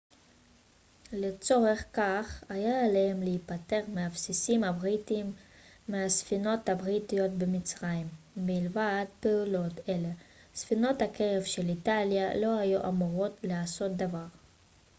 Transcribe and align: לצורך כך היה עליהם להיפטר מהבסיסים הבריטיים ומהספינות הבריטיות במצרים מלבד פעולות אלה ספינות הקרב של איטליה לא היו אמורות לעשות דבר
לצורך 1.13 1.83
כך 1.93 2.43
היה 2.49 2.85
עליהם 2.85 3.21
להיפטר 3.23 3.79
מהבסיסים 3.93 4.63
הבריטיים 4.63 5.33
ומהספינות 5.89 6.69
הבריטיות 6.69 7.31
במצרים 7.31 8.07
מלבד 8.37 9.05
פעולות 9.19 9.73
אלה 9.89 10.09
ספינות 10.55 11.01
הקרב 11.01 11.43
של 11.43 11.69
איטליה 11.69 12.37
לא 12.39 12.59
היו 12.59 12.87
אמורות 12.87 13.33
לעשות 13.43 13.91
דבר 13.97 14.25